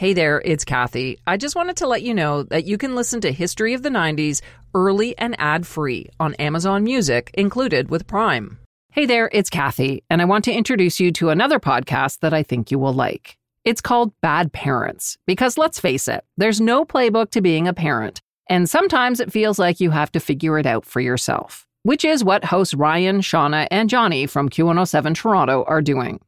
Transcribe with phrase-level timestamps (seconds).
[0.00, 1.18] Hey there, it's Kathy.
[1.26, 3.90] I just wanted to let you know that you can listen to History of the
[3.90, 4.40] 90s
[4.72, 8.58] early and ad free on Amazon Music, included with Prime.
[8.90, 12.42] Hey there, it's Kathy, and I want to introduce you to another podcast that I
[12.42, 13.36] think you will like.
[13.66, 18.22] It's called Bad Parents, because let's face it, there's no playbook to being a parent,
[18.48, 22.24] and sometimes it feels like you have to figure it out for yourself, which is
[22.24, 26.20] what hosts Ryan, Shauna, and Johnny from Q107 Toronto are doing.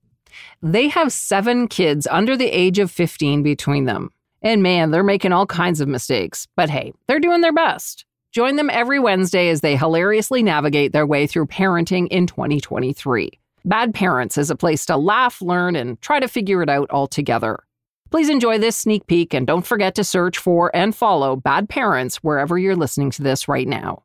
[0.62, 4.12] They have seven kids under the age of 15 between them.
[4.42, 6.48] And man, they're making all kinds of mistakes.
[6.56, 8.04] But hey, they're doing their best.
[8.32, 13.38] Join them every Wednesday as they hilariously navigate their way through parenting in 2023.
[13.64, 17.06] Bad Parents is a place to laugh, learn, and try to figure it out all
[17.06, 17.62] together.
[18.10, 22.16] Please enjoy this sneak peek and don't forget to search for and follow Bad Parents
[22.16, 24.02] wherever you're listening to this right now.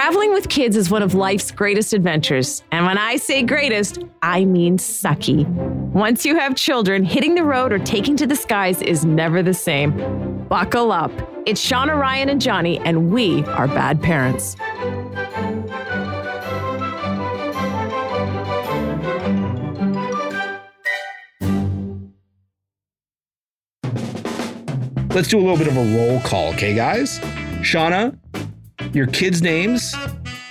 [0.00, 2.62] Traveling with kids is one of life's greatest adventures.
[2.70, 5.44] And when I say greatest, I mean sucky.
[5.92, 9.52] Once you have children, hitting the road or taking to the skies is never the
[9.52, 10.46] same.
[10.48, 11.10] Buckle up.
[11.46, 14.54] It's Shauna, Ryan, and Johnny, and we are bad parents.
[25.12, 27.18] Let's do a little bit of a roll call, okay, guys?
[27.62, 28.16] Shauna,
[28.94, 29.94] your kids' names.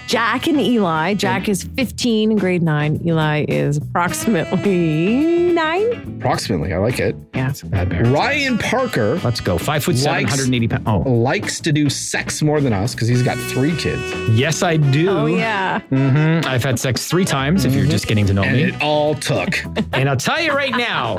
[0.07, 1.13] Jack and Eli.
[1.15, 3.01] Jack is 15 in grade 9.
[3.05, 6.15] Eli is approximately 9.
[6.19, 7.15] Approximately, I like it.
[7.33, 7.49] Yeah.
[7.49, 8.13] It's a bad parent.
[8.13, 9.57] Ryan Parker Let's go.
[9.57, 10.83] Five foot seven, Likes- 180 pounds.
[10.87, 14.01] Oh, likes to do sex more than us because he's got three kids.
[14.31, 15.09] yes, I do.
[15.09, 15.79] Oh, yeah.
[15.81, 18.63] hmm I've had sex three times if you're just getting to know And me.
[18.63, 19.61] it all took.
[19.93, 21.17] And I'll tell you right now,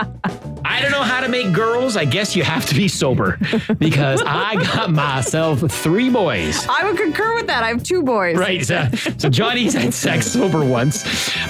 [0.64, 1.96] I don't know how to make girls.
[1.96, 3.38] I guess you have to be sober
[3.78, 6.64] because I got myself three boys.
[6.68, 7.64] I would concur with that.
[7.64, 8.36] I have two boys.
[8.36, 8.64] Right.
[8.64, 8.77] So,
[9.18, 11.04] so Johnny's had sex sober once.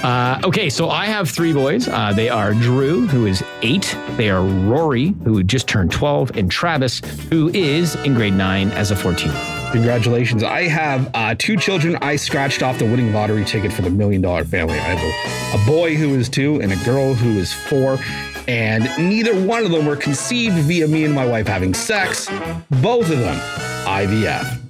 [0.04, 0.70] Uh, okay.
[0.70, 1.88] So I have three boys.
[1.88, 3.96] Uh, they are Drew, who is eight.
[4.16, 8.90] They are Rory, who just turned 12, and Travis, who is in grade nine as
[8.90, 9.30] a 14.
[9.72, 10.42] Congratulations.
[10.42, 11.96] I have uh, two children.
[11.96, 14.78] I scratched off the winning lottery ticket for the million dollar family.
[14.78, 17.98] I have a, a boy who is two and a girl who is four.
[18.46, 22.28] And neither one of them were conceived via me and my wife having sex.
[22.70, 23.38] Both of them
[23.84, 24.67] IVF.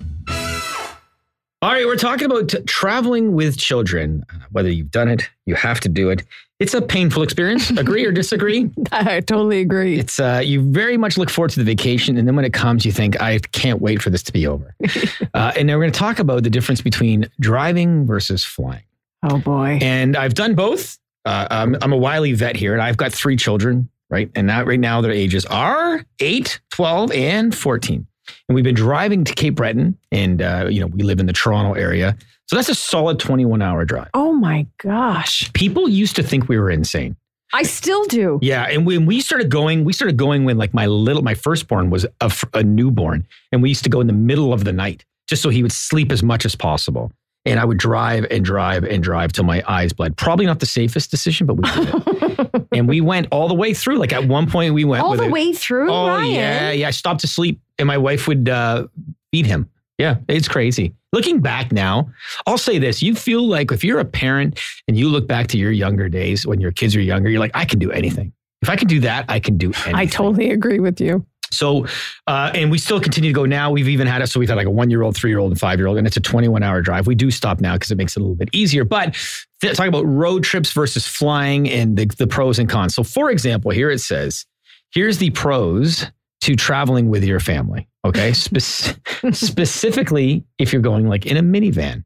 [1.60, 4.24] All right, we're talking about t- traveling with children.
[4.32, 6.22] Uh, Whether you've done it, you have to do it.
[6.60, 7.70] It's a painful experience.
[7.76, 8.70] Agree or disagree?
[8.92, 9.98] I totally agree.
[9.98, 12.86] It's uh, you very much look forward to the vacation, and then when it comes,
[12.86, 14.74] you think, "I can't wait for this to be over."
[15.34, 18.84] uh, and then we're going to talk about the difference between driving versus flying.
[19.24, 19.78] Oh, boy.
[19.82, 20.96] And I've done both.
[21.24, 24.30] Uh, I'm, I'm a wily vet here, and I've got three children, right?
[24.36, 28.06] And now, right now, their ages are 8, 12, and 14.
[28.48, 31.32] And we've been driving to Cape Breton, and, uh, you know, we live in the
[31.32, 32.16] Toronto area.
[32.46, 34.08] So that's a solid 21 hour drive.
[34.14, 35.52] Oh, my gosh.
[35.52, 37.16] People used to think we were insane.
[37.52, 38.38] I still do.
[38.42, 41.88] Yeah, and when we started going, we started going when like my little, my firstborn
[41.90, 45.42] was a newborn, and we used to go in the middle of the night just
[45.42, 47.10] so he would sleep as much as possible.
[47.46, 50.16] And I would drive and drive and drive till my eyes bled.
[50.18, 52.66] Probably not the safest decision, but we did it.
[52.72, 53.96] and we went all the way through.
[53.96, 56.34] Like at one point, we went All the a- way through, Oh Ryan.
[56.34, 56.88] yeah, yeah.
[56.88, 58.86] I stopped to sleep, and my wife would uh,
[59.32, 59.68] feed him.
[59.98, 60.94] Yeah, it's crazy.
[61.12, 62.10] Looking back now,
[62.46, 65.58] I'll say this: you feel like if you're a parent and you look back to
[65.58, 68.32] your younger days when your kids are younger, you're like, I can do anything.
[68.62, 69.94] If I can do that, I can do anything.
[69.94, 71.24] I totally agree with you.
[71.50, 71.86] So,
[72.26, 73.70] uh, and we still continue to go now.
[73.70, 74.26] We've even had it.
[74.28, 75.98] So we've had like a one year old, three year old, and five year old,
[75.98, 77.06] and it's a 21 hour drive.
[77.06, 78.84] We do stop now because it makes it a little bit easier.
[78.84, 79.14] But
[79.60, 82.94] th- talking about road trips versus flying and the, the pros and cons.
[82.94, 84.44] So, for example, here it says,
[84.90, 86.06] here's the pros
[86.42, 87.88] to traveling with your family.
[88.04, 88.32] Okay.
[88.34, 88.98] Spec-
[89.32, 92.04] specifically, if you're going like in a minivan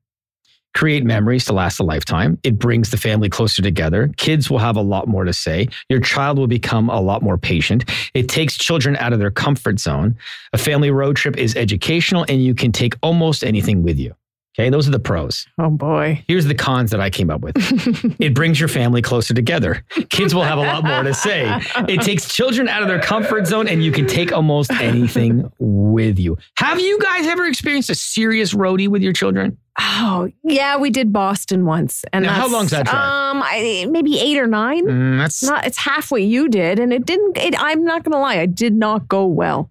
[0.74, 2.38] create memories to last a lifetime.
[2.42, 4.10] It brings the family closer together.
[4.16, 5.68] Kids will have a lot more to say.
[5.88, 7.84] Your child will become a lot more patient.
[8.14, 10.16] It takes children out of their comfort zone.
[10.52, 14.14] A family road trip is educational and you can take almost anything with you.
[14.58, 15.46] Okay, those are the pros.
[15.58, 16.22] Oh, boy.
[16.28, 17.54] Here's the cons that I came up with.
[18.20, 19.82] it brings your family closer together.
[20.10, 21.46] Kids will have a lot more to say.
[21.88, 26.18] It takes children out of their comfort zone and you can take almost anything with
[26.18, 26.36] you.
[26.58, 29.56] Have you guys ever experienced a serious roadie with your children?
[29.80, 32.04] Oh, yeah, we did Boston once.
[32.12, 32.94] And Now, how long's that drive?
[32.94, 34.86] Um, I, maybe eight or nine.
[34.86, 37.38] Mm, that's Not, it's half what you did, and it didn't.
[37.38, 39.70] It, I'm not going to lie, it did not go well.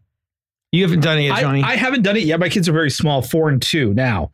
[0.72, 1.62] You haven't done it yet, Johnny.
[1.62, 2.40] I, I haven't done it yet.
[2.40, 4.32] My kids are very small, four and two now.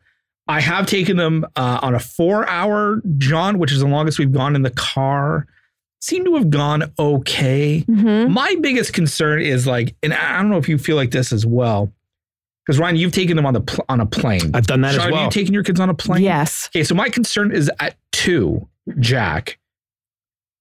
[0.48, 4.32] I have taken them uh, on a four hour jaunt, which is the longest we've
[4.32, 5.46] gone in the car.
[6.00, 7.84] Seem to have gone okay.
[7.88, 8.32] Mm-hmm.
[8.32, 11.44] My biggest concern is like, and I don't know if you feel like this as
[11.44, 11.92] well,
[12.64, 14.52] because Ryan, you've taken them on the pl- on a plane.
[14.54, 15.22] I've done that Sean, as well.
[15.22, 16.22] Have you taken your kids on a plane?
[16.22, 16.68] Yes.
[16.70, 18.68] Okay, so my concern is at two,
[19.00, 19.58] Jack.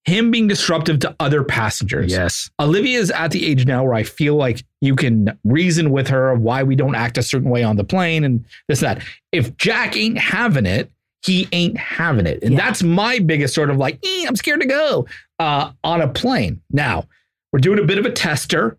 [0.08, 2.12] Him being disruptive to other passengers.
[2.12, 2.50] Yes.
[2.60, 6.34] Olivia is at the age now where I feel like you can reason with her
[6.34, 9.06] why we don't act a certain way on the plane and this and that.
[9.32, 10.90] If Jack ain't having it,
[11.26, 12.42] he ain't having it.
[12.42, 12.60] And Yeah.
[12.66, 15.06] that's my biggest sort of like, "Eh, I'm scared to go
[15.40, 16.62] uh, on a plane.
[16.72, 17.06] Now,
[17.52, 18.78] we're doing a bit of a tester.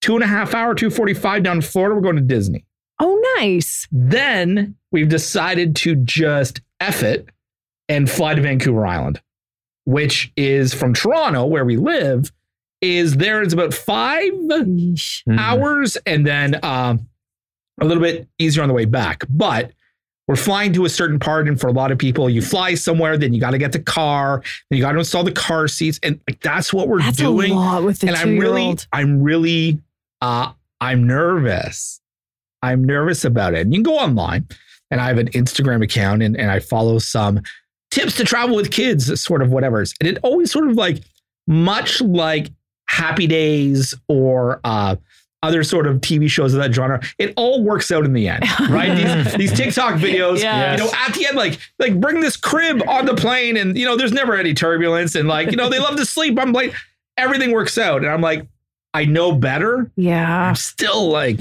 [0.00, 1.94] Two and a half hour, 245 down in Florida.
[1.96, 2.64] We're going to Disney.
[3.00, 3.88] Oh, nice.
[3.90, 7.28] Then we've decided to just F it
[7.88, 9.20] and fly to Vancouver Island,
[9.88, 12.30] which is from Toronto, where we live,
[12.82, 14.32] is there is about five.
[14.32, 15.38] Mhm.
[15.38, 17.08] hours and then um,
[17.80, 19.24] a little bit easier on the way back.
[19.30, 19.72] But
[20.26, 23.16] we're flying to a certain part, and for a lot of people, you fly somewhere,
[23.16, 25.98] then you got to get the car, then you got to install the car seats,
[26.02, 28.76] and like that's what we're That's doing with the and I'm really.
[28.92, 29.80] I'm really,
[30.20, 30.52] uh,
[30.82, 32.02] I'm nervous.
[32.62, 33.60] I'm nervous about it.
[33.62, 34.46] And you can go online,
[34.90, 37.40] and I have an Instagram account, and, and I follow some
[37.90, 39.78] tips to travel with kids, sort of whatever.
[40.00, 41.00] And it always sort of like,
[41.46, 42.50] much like
[42.88, 44.96] Happy Days or uh,
[45.42, 48.44] other sort of TV shows of that genre, it all works out in the end,
[48.70, 49.24] right?
[49.24, 50.72] these, these TikTok videos, Yeah.
[50.72, 53.84] you know, at the end, like, like bring this crib on the plane, and you
[53.84, 56.72] know, there's never any turbulence, and like, you know, they love to sleep on plane.
[57.16, 58.46] Everything works out, and I'm like,
[58.98, 59.88] I know better.
[59.94, 60.48] Yeah.
[60.48, 61.38] I'm still like,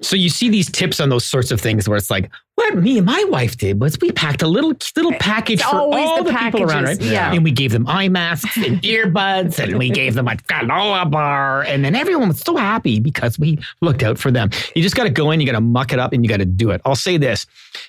[0.00, 2.96] So you see these tips on those sorts of things where it's like, what me
[2.96, 6.32] and my wife did was we packed a little little package It's for all the
[6.32, 7.00] the, people around, right?
[7.02, 7.30] yeah.
[7.30, 11.62] And we gave them eye masks and earbuds, and we gave them a granola bar,
[11.62, 14.48] and then everyone was so happy because we looked out for them.
[14.74, 16.38] You just got to go in, you got to muck it up, and you got
[16.38, 16.80] to do it.
[16.86, 17.46] I'll say this: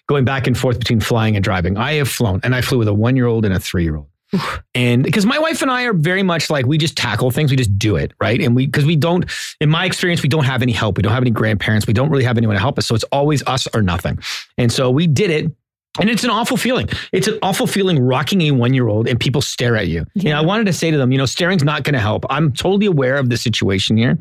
[0.07, 2.89] going back and forth between flying and driving, I have flown, and I flew with
[2.89, 4.08] a one year old and a three year old.
[4.75, 7.57] And because my wife and I are very much like we just tackle things, we
[7.57, 8.39] just do it, right?
[8.41, 9.25] And we because we don't,
[9.59, 10.97] in my experience, we don't have any help.
[10.97, 11.87] We don't have any grandparents.
[11.87, 12.85] We don't really have anyone to help us.
[12.85, 14.19] So it's always us or nothing.
[14.57, 15.51] And so we did it.
[15.99, 16.87] And it's an awful feeling.
[17.11, 20.05] It's an awful feeling rocking a one year old and people stare at you.
[20.13, 22.25] You know, I wanted to say to them, you know, staring's not going to help.
[22.29, 24.17] I'm totally aware of the situation here.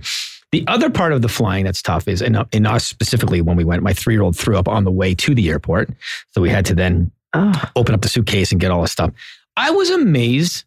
[0.51, 3.65] The other part of the flying that's tough is, and in us specifically, when we
[3.65, 5.91] went, my three year old threw up on the way to the airport.
[6.31, 9.13] So we had to then Oh, open up the suitcase and get all this stuff.
[9.59, 10.65] I was amazed.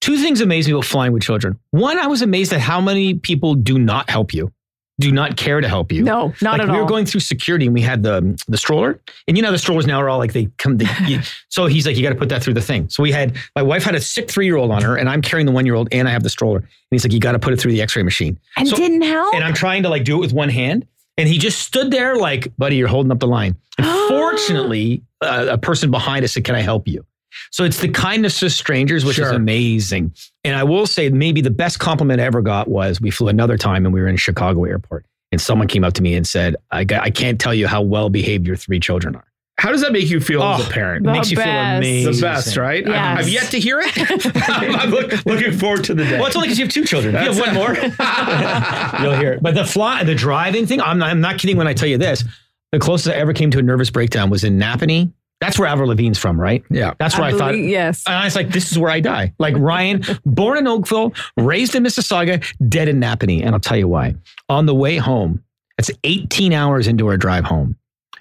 [0.00, 1.58] Two things amazed me about flying with children.
[1.72, 4.50] One, I was amazed at how many people do not help you,
[4.98, 6.02] do not care to help you.
[6.02, 6.76] no, not like at we all.
[6.76, 8.98] We were going through security and we had the the stroller,
[9.28, 10.78] and you know the strollers now are all like they come.
[10.78, 11.20] They, you-
[11.50, 12.88] so he's like, you got to put that through the thing.
[12.88, 15.20] So we had my wife had a sick three year old on her, and I'm
[15.20, 16.58] carrying the one year old, and I have the stroller.
[16.58, 18.38] And he's like, you got to put it through the X ray machine.
[18.56, 19.34] and so- didn't help.
[19.34, 20.86] And I'm trying to like do it with one hand.
[21.18, 23.56] And he just stood there like, buddy, you're holding up the line.
[23.76, 27.04] And fortunately, uh, a person behind us said, can I help you?
[27.50, 30.14] So it's the kindness of strangers, which is amazing.
[30.44, 33.56] And I will say, maybe the best compliment I ever got was we flew another
[33.56, 35.04] time and we were in Chicago airport.
[35.32, 37.82] And someone came up to me and said, I, got- I can't tell you how
[37.82, 39.24] well behaved your three children are.
[39.58, 41.04] how does that make you feel as Oh, a parent?
[41.04, 42.12] It The makes you feel amazing.
[42.14, 42.82] the best, right?
[42.84, 43.18] I've, Yes.
[43.18, 43.92] I've yet to hear it.
[44.48, 46.16] I'm look- looking forward to the day.
[46.18, 47.14] Well, it's only because you have two children.
[47.14, 47.74] If you have one more,
[49.02, 49.42] you'll hear it.
[49.42, 51.98] But the fly, the driving thing, I'm not, I'm not kidding when I tell you
[51.98, 52.24] this.
[52.72, 55.12] The closest I ever came to a nervous breakdown was in Napanee.
[55.40, 56.62] That's where Avril Lavigne's from, right?
[56.70, 56.92] yeah.
[56.98, 57.52] That's where I, thought.
[57.52, 58.02] believe- yes.
[58.06, 59.32] And I was like, this is where I die.
[59.38, 63.42] Like Ryan, born in Oakville, raised in Mississauga, dead in Napanee.
[63.42, 64.14] And I'll tell you why.
[64.50, 65.42] On the way home,
[65.78, 67.76] it's 18 hours into our drive home.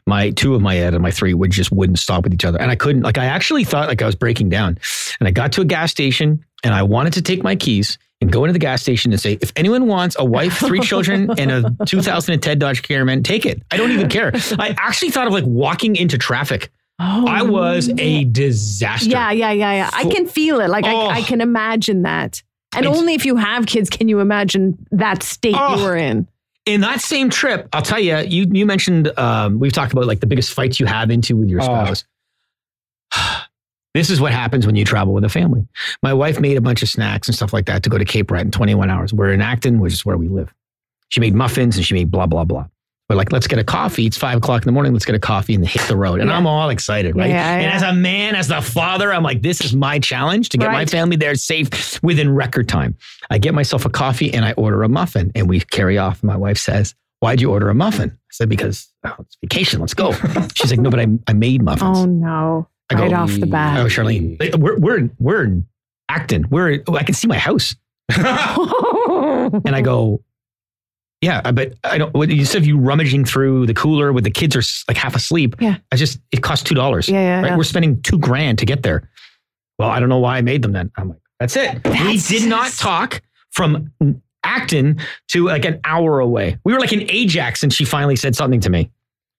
[0.06, 2.60] My two of my ed and my three would just wouldn't stop with each other.
[2.60, 4.78] And I couldn't, like, I actually thought like I was breaking down.
[5.20, 8.32] And I got to a gas station and I wanted to take my keys and
[8.32, 11.52] go into the gas station and say, if anyone wants a wife, three children, and
[11.52, 13.62] a 2010 Dodge Caravan, take it.
[13.72, 14.32] I don't even care.
[14.58, 16.72] I actually thought of like walking into traffic.
[17.00, 19.10] Oh, I was a disaster.
[19.10, 19.90] Yeah, yeah, yeah, yeah.
[19.94, 20.70] I can feel it.
[20.70, 21.08] Like Oh.
[21.08, 22.44] I, I can imagine that.
[22.76, 25.78] And It's- only if you have kids can you imagine that state Oh.
[25.78, 26.28] you were in.
[26.66, 30.20] in that same trip, I'll tell you, you you mentioned um, we've talked about like
[30.20, 31.64] the biggest fights you have into with your Oh.
[31.64, 32.04] spouse.
[33.94, 35.66] this is what happens when you travel with a family.
[36.04, 38.28] My wife made a bunch of snacks and stuff like that to go to Cape
[38.28, 39.14] Breton in 21 hours.
[39.14, 40.54] We're in Acton, which is where we live.
[41.10, 42.68] She made muffins and she made blah blah blah.
[43.10, 44.06] We're like, let's get a coffee.
[44.06, 44.94] It's five o'clock in the morning.
[44.94, 46.20] Let's get a coffee and hit the road.
[46.20, 46.38] And Yeah.
[46.38, 47.30] I'm all excited, right?
[47.30, 47.72] Yeah, and yeah.
[47.72, 50.86] as a man, as the father, I'm like, this is my challenge to get my
[50.86, 52.96] family there safe within record time.
[53.32, 56.22] I get myself a coffee and I order a muffin and we carry off.
[56.24, 58.12] My wife says, Why'd you order a muffin?
[58.12, 59.80] I said, Because oh, it's vacation.
[59.80, 60.12] Let's go.
[60.54, 61.98] She's like, No, but I, I made muffins.
[61.98, 62.68] Oh no.
[62.92, 63.80] I go, right off the bat.
[63.80, 63.86] Oh.
[63.86, 65.66] Charlene, we're, we're, we're in
[66.10, 66.48] Acton.
[66.52, 67.76] We're, oh, I can see my house.
[69.66, 70.24] And I go,
[71.22, 74.56] yeah, but I don't, what- you said you rummaging through the cooler with the kids
[74.56, 75.56] are like half asleep.
[75.60, 75.78] Yeah.
[75.92, 77.08] I just, it costs $2.
[77.08, 77.48] yeah, yeah, right?
[77.48, 77.58] yeah.
[77.58, 79.10] We're spending two grand to get there.
[79.78, 80.92] Well, I don't know why I made them then.
[80.98, 81.76] I'm like, that's it.
[81.86, 83.22] we That's did not talk
[83.52, 83.92] from
[84.44, 85.00] Acton
[85.30, 86.58] to like an hour away.
[86.64, 88.92] We were like in Ajax and she finally said something to me.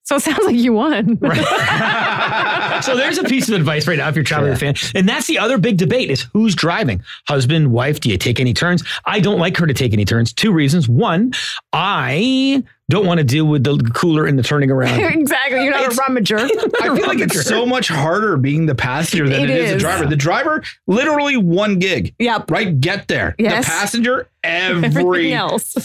[0.04, 1.18] So it sounds like you won.
[2.82, 4.90] so there's a piece of advice right now if you're traveling with a fan.
[4.98, 7.02] And that's the other big debate is who's driving?
[7.28, 8.82] Husband, wife, do you take any turns?
[9.04, 10.32] I don't like her to take any turns.
[10.32, 10.88] Two reasons.
[10.88, 11.32] One,
[11.72, 14.98] I don't want to deal with the cooler and the turning around.
[15.14, 15.62] exactly.
[15.62, 16.40] You're not It's- a rummager.
[16.80, 19.76] I feel like it's so much harder being the passenger than It it is the
[19.76, 19.82] is.
[19.82, 20.06] driver.
[20.06, 22.14] The driver, literally one gig.
[22.18, 22.50] Yep.
[22.50, 22.80] Right?
[22.80, 23.36] Get there.
[23.38, 23.64] Yes.
[23.66, 25.76] The passenger, Everything everything else.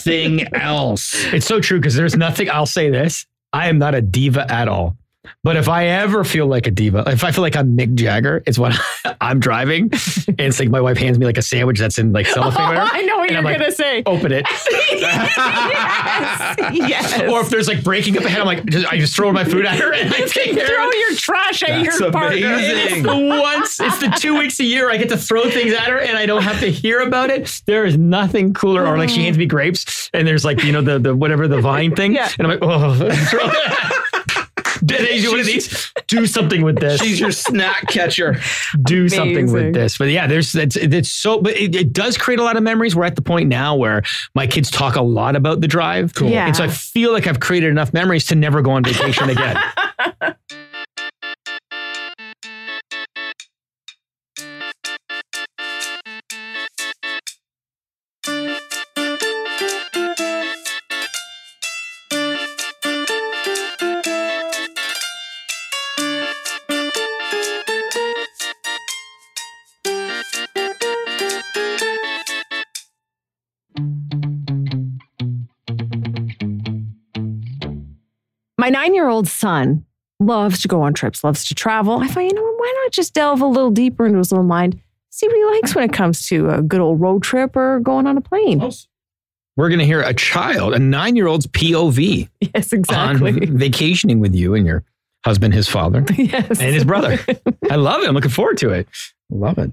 [0.54, 1.14] else.
[1.32, 3.24] It's so true because there's nothing, I'll say this.
[3.56, 4.98] I am not a diva at all.
[5.42, 8.42] But if I ever feel like a diva, if I feel like I'm Mick Jagger,
[8.46, 8.72] it's when
[9.20, 9.84] I'm driving
[10.26, 12.56] and it's like my wife hands me like a sandwich that's in like cellophane.
[12.56, 14.02] Oh, or whatever, I know what you're I'm like, gonna say.
[14.06, 14.46] Open it.
[14.92, 16.56] yes.
[16.72, 17.20] yes.
[17.30, 19.66] Or if there's like braking up ahead, I'm like, just, I just throw my food
[19.66, 22.54] at her and I take care throw your trash at That's your partner.
[22.54, 22.98] amazing.
[22.98, 25.88] It's the once, it's the two weeks a year I get to throw things at
[25.88, 27.62] her and I don't have to hear about it.
[27.66, 28.86] There is nothing cooler.
[28.86, 29.24] Or like she oh.
[29.24, 32.14] hands me grapes and there's like, you know, the, the whatever, the vine thing.
[32.14, 32.28] Yeah.
[32.38, 34.15] And I'm like, oh,
[34.88, 35.08] throw it.
[35.08, 35.92] Did you one of these?
[36.06, 37.00] Do something with this.
[37.00, 38.40] She's your snack catcher.
[38.84, 39.98] do something with this.
[39.98, 42.94] But yeah, there's it's it's so but it, it does create a lot of memories.
[42.94, 44.02] We're at the point now where
[44.34, 46.14] my kids talk a lot about the drive.
[46.14, 46.28] Cool.
[46.28, 46.46] Yeah.
[46.46, 49.56] And so I feel like I've created enough memories to never go on vacation again.
[78.66, 79.84] My nine year old son
[80.18, 82.00] loves to go on trips, loves to travel.
[82.00, 84.80] I thought, you know, why not just delve a little deeper into his little mind,
[85.10, 88.08] see what he likes when it comes to a good old road trip or going
[88.08, 88.68] on a plane?
[89.56, 93.34] We're gonna hear a child, a nine-year-old's POV Yes, exactly.
[93.34, 94.82] on vacationing with you and your
[95.24, 96.60] husband, his father, yes.
[96.60, 97.20] and his brother.
[97.70, 98.08] I love it.
[98.08, 98.88] I'm looking forward to it.
[99.30, 99.70] Love it.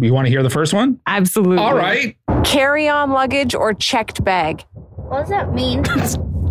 [0.00, 1.00] You want to hear the first one?
[1.06, 1.58] Absolutely.
[1.58, 2.16] All right.
[2.44, 4.64] Carry on luggage or checked bag?
[4.72, 5.84] What does that mean?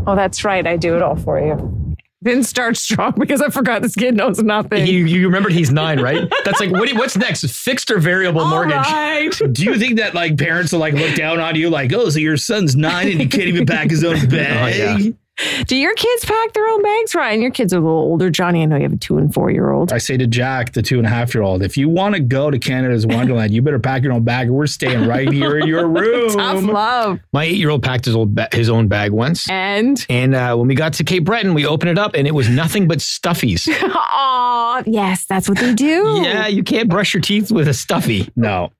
[0.07, 0.65] Oh, that's right.
[0.65, 1.95] I do it all for you.
[2.23, 4.87] Didn't start strong because I forgot this kid knows nothing.
[4.87, 6.31] You, you remembered he's nine, right?
[6.43, 7.45] That's like what, what's next?
[7.45, 8.75] Fixed or variable All mortgage?
[8.75, 9.29] right.
[9.51, 12.19] Do you think that like parents will like look down on you like, oh, so
[12.19, 14.99] your son's nine and he can't even pack his own oh, bag?
[15.01, 15.11] yeah.
[15.67, 17.41] Do your kids pack their own bags, Ryan?
[17.41, 18.29] Your kids are a little older.
[18.29, 19.91] Johnny, I know you have a two and four year old.
[19.91, 22.21] I say to Jack, the two and a half year old, if you want to
[22.21, 25.57] go to Canada's Wonderland, you better pack your own bag or we're staying right here
[25.59, 26.29] in your room.
[26.29, 27.19] Tough love.
[27.33, 29.49] My eight-year-old packed his old ba- his own bag once.
[29.49, 32.33] And And uh, when we got to Cape Breton, we opened it up and it
[32.33, 33.67] was nothing but stuffies.
[33.69, 36.19] Aw, yes, that's what they do.
[36.23, 38.29] yeah, you can't brush your teeth with a stuffy.
[38.35, 38.71] No.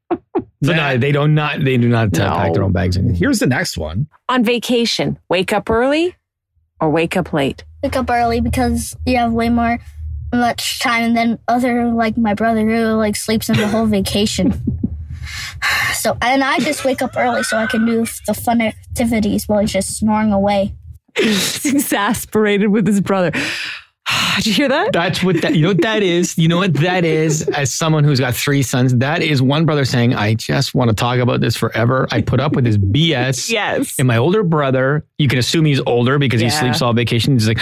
[0.63, 2.35] So no, they don't not they do not uh, No.
[2.35, 2.97] pack their own bags.
[2.97, 3.15] anymore.
[3.17, 4.07] Here's the next one.
[4.29, 6.15] On vacation, wake up early
[6.79, 7.63] or wake up late?
[7.83, 9.79] Wake up early because you have way more
[10.33, 14.61] much time than other like my brother who like sleeps in the whole vacation.
[15.93, 19.59] So and I just wake up early so I can do the fun activities while
[19.59, 20.75] he's just snoring away.
[21.17, 23.31] He's exasperated with his brother.
[24.37, 24.93] Did you hear that?
[24.93, 26.37] That's what that you know what that is.
[26.37, 27.47] You know what that is.
[27.49, 30.95] As someone who's got three sons, that is one brother saying, "I just want to
[30.95, 33.49] talk about this forever." I put up with his BS.
[33.49, 33.95] Yes.
[33.97, 37.33] And my older brother, you can assume he's older because he sleeps all vacation.
[37.33, 37.59] He's like,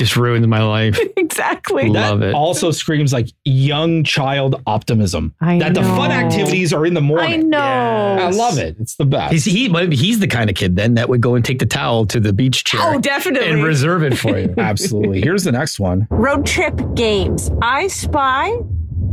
[0.00, 0.98] just ruins my life.
[1.18, 1.90] exactly.
[1.90, 2.34] Love it.
[2.34, 5.34] Also screams like young child optimism.
[5.42, 7.26] I that the fun activities are in the morning.
[7.26, 7.50] I morning.
[7.50, 7.58] know.
[7.58, 8.76] I love it.
[8.80, 9.32] It's the best.
[9.32, 12.06] He's, he, he's the kind of kid then that would go and take the towel
[12.06, 13.50] to the beach chair Oh, definitely.
[13.50, 14.54] and reserve it for you.
[14.58, 15.20] Absolutely.
[15.20, 16.06] Here's the next one.
[16.10, 17.50] Road trip games.
[17.60, 18.56] I spy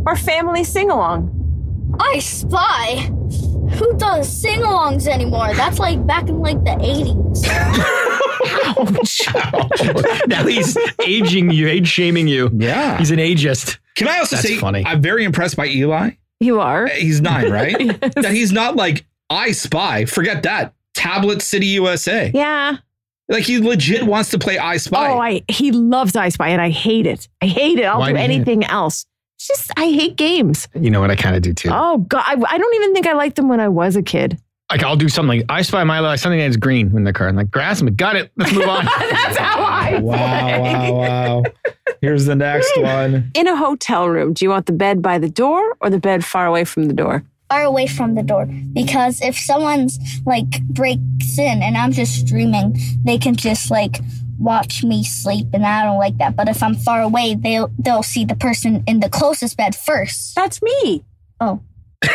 [0.05, 1.33] or family sing along?
[1.99, 3.11] I spy.
[3.71, 5.53] Who does sing-alongs anymore?
[5.53, 7.43] That's like back in like the 80s.
[10.27, 12.49] now he's aging you, age shaming you.
[12.53, 12.97] Yeah.
[12.97, 13.77] He's an ageist.
[13.95, 14.83] Can I also That's say funny.
[14.85, 16.11] I'm very impressed by Eli.
[16.39, 16.85] You are.
[16.85, 17.75] Uh, he's nine, right?
[18.01, 18.13] Yes.
[18.15, 20.05] That he's not like I spy.
[20.05, 20.73] Forget that.
[20.93, 22.31] Tablet City USA.
[22.33, 22.77] Yeah.
[23.29, 25.11] Like he legit wants to play I Spy.
[25.11, 27.27] Oh, I he loves I Spy and I hate it.
[27.41, 27.83] I hate it.
[27.83, 28.23] I'll Why do do it?
[28.23, 29.05] anything else.
[29.37, 30.67] It's just I hate games.
[30.73, 31.11] You know what?
[31.11, 31.69] I kind of do too.
[31.71, 34.41] Oh God, I, I don't even think I liked them when I was a kid.
[34.71, 37.27] Like I'll do something like I spy my life, something that's green in the car.
[37.27, 37.79] I'm like grass.
[37.79, 38.31] I'm like, got it.
[38.35, 38.85] Let's move on.
[38.99, 40.91] That's how I wow, play.
[40.91, 41.43] wow, wow.
[42.01, 43.31] Here's the next one.
[43.35, 46.25] In a hotel room, do you want the bed by the door or the bed
[46.25, 47.23] far away from the door?
[47.49, 52.75] Far away from the door because if someone's like breaks in and I'm just streaming,
[53.05, 53.99] they can just like
[54.39, 56.35] watch me sleep and I don't like that.
[56.35, 60.35] But if I'm far away, they'll they'll see the person in the closest bed first.
[60.35, 61.03] That's me.
[61.39, 61.61] Oh.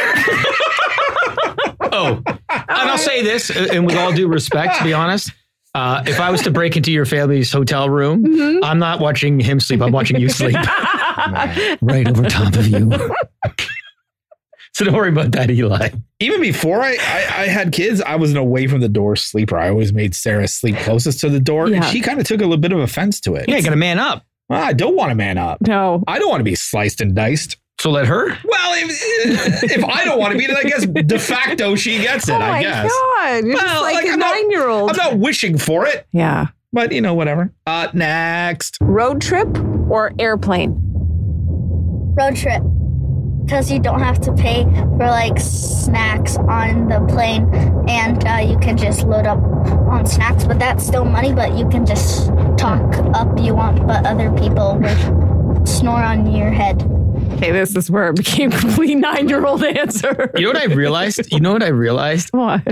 [1.81, 2.39] oh, and
[2.69, 5.31] I'll say this, uh, and with all due respect, to be honest,
[5.75, 8.63] Uh, if I was to break into your family's hotel room, Mm-hmm.
[8.65, 9.81] I'm not watching him sleep.
[9.81, 10.55] I'm watching you sleep
[11.81, 12.91] right over top of you.
[14.75, 15.91] so don't worry about that, Eli.
[16.21, 19.59] Even before I, I, I had kids, I was an away from the door sleeper.
[19.59, 22.45] I always made Sarah sleep closest to the door, and she kind of took a
[22.45, 23.49] little bit of offense to it.
[23.49, 24.25] Yeah, you got to man up.
[24.49, 25.61] Well, I don't want to man up.
[25.63, 26.03] No.
[26.07, 27.57] I don't want to be sliced and diced.
[27.81, 28.27] So let her.
[28.29, 32.29] Well, if, if I don't want to be, then I guess de facto she gets
[32.29, 32.33] it.
[32.33, 32.89] oh I my guess.
[32.93, 33.45] god!
[33.45, 34.91] You're Well, just like, like, a I'm not- nine-year-old.
[34.91, 36.49] I'm not wishing for it, yeah.
[36.73, 37.53] but you know, whatever.
[37.67, 38.79] Uh, next.
[38.81, 39.49] Road trip
[39.91, 40.79] or airplane?
[42.17, 42.63] Road trip.
[43.45, 47.49] Because you don't have to pay for like snacks on the plane
[47.89, 51.69] and uh, you can just load up on snacks, but that's still money, but you
[51.69, 52.81] can just talk
[53.15, 56.83] up you want, but other people will snore on your head.
[57.35, 60.31] Okay, this is where it became a complete nine-year-old answer.
[60.37, 61.33] You know what I realized?
[61.33, 62.31] You know what I realized?
[62.33, 62.63] What?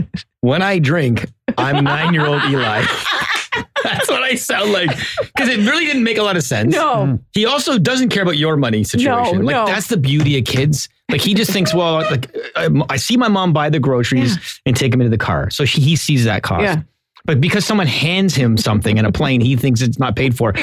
[0.40, 1.26] When I drink,
[1.58, 2.84] I'm nine year old Eli.
[3.82, 4.90] That's what I sound like.
[5.18, 6.74] Because it really didn't make a lot of sense.
[6.74, 7.06] No.
[7.06, 7.14] Hmm.
[7.32, 9.38] He also doesn't care about your money situation.
[9.38, 9.66] No, like no.
[9.66, 10.88] that's the beauty of kids.
[11.10, 14.76] Like he just thinks, well, like I, I see my mom buy the groceries and
[14.76, 16.62] take them into the car, so she, he sees that cost.
[16.62, 16.82] Yeah.
[17.24, 20.54] But because someone hands him something in a plane, he thinks it's not paid for.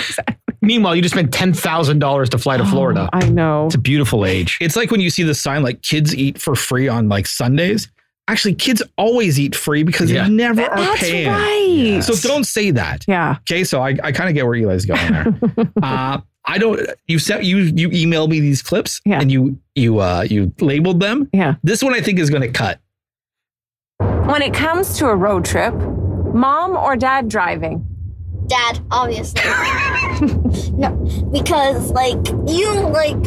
[0.61, 3.09] Meanwhile, you just spent ten thousand dollars to fly to Florida.
[3.13, 3.67] Oh, I know.
[3.67, 4.57] It's a beautiful age.
[4.59, 7.89] It's like when you see the sign like kids eat for free on like Sundays.
[8.29, 10.23] Actually, kids always eat free because Yeah.
[10.23, 11.27] they never are That's paying.
[11.29, 12.01] right.
[12.03, 13.05] So don't say that.
[13.07, 13.37] Yeah.
[13.49, 15.33] Okay, so I, I kind of get where Eli's going there.
[15.81, 16.19] uh,
[16.49, 16.79] I don't.
[17.07, 19.19] You sent you you emailed me these clips Yeah.
[19.21, 21.29] and you you uh you labeled them.
[21.33, 21.55] Yeah.
[21.63, 22.79] This one I think is going to cut.
[23.99, 27.85] When it comes to a road trip, mom or dad driving?
[28.47, 29.41] Dad, obviously.
[30.73, 30.91] no,
[31.31, 33.17] because like you like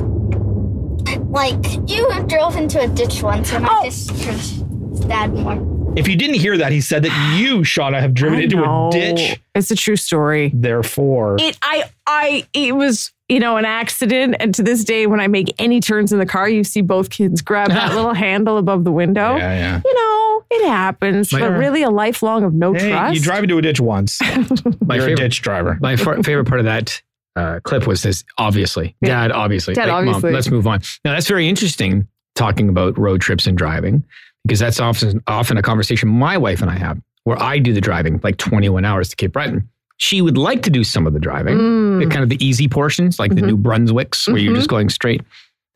[1.30, 3.70] like you have drove into a ditch once, and Oh.
[3.82, 4.64] I just
[5.00, 5.92] trust Dad more.
[5.96, 8.88] If you didn't hear that, he said that you, Shauna, have driven I into know.
[8.88, 9.40] a ditch.
[9.54, 10.52] It's a true story.
[10.54, 15.20] Therefore, It I I it was you know an accident and to this day when
[15.20, 18.56] I make any turns in the car you see both kids grab that little handle
[18.58, 19.36] above the window.
[19.36, 19.80] yeah, yeah.
[19.84, 23.14] You know, it happens, My- but really a lifelong of no Hey, trust.
[23.14, 24.20] you drive into a ditch once.
[24.84, 25.78] My You're favorite, a ditch driver.
[25.80, 27.00] my fa- favorite part of that
[27.36, 28.24] uh, clip was this.
[28.38, 29.08] Obviously, Yeah.
[29.28, 29.32] Dad.
[29.32, 30.32] Obviously, Dad, Mom, obviously.
[30.32, 30.80] let's move on.
[31.04, 32.06] Now that's very interesting.
[32.36, 34.02] Talking about road trips and driving
[34.50, 37.80] because that's often often a conversation my wife and I have where I do the
[37.80, 39.68] driving like 21 hours to Cape Breton.
[39.98, 42.00] She would like to do some of the driving, Mm.
[42.02, 43.46] the kind of the easy portions, like the Mhm.
[43.46, 44.56] New Brunswicks, where you're Mhm.
[44.56, 45.20] just going straight.